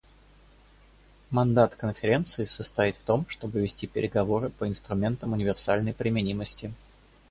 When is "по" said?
4.49-4.67